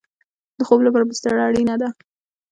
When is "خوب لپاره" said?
0.67-1.07